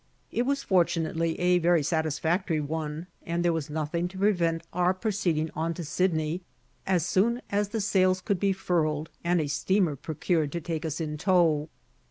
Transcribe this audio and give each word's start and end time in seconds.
It 0.31 0.47
was 0.47 0.63
fortunately, 0.63 1.39
a 1.39 1.59
very 1.59 1.83
satisfactory 1.83 2.59
one, 2.59 3.05
and 3.23 3.45
there 3.45 3.53
was 3.53 3.69
nothing 3.69 4.07
to 4.07 4.17
prevent 4.17 4.63
our 4.73 4.95
proceeding 4.95 5.51
on 5.55 5.75
to 5.75 5.83
Sydney 5.83 6.41
as 6.87 7.05
soon 7.05 7.39
as 7.51 7.69
the 7.69 7.81
sails 7.81 8.19
could 8.19 8.39
be 8.39 8.51
furled, 8.51 9.11
and 9.23 9.39
a 9.39 9.45
steamer 9.45 9.95
procured 9.95 10.51
to 10.53 10.59
take 10.59 10.85
us 10.85 10.99
in 10.99 11.19
tow. 11.19 11.69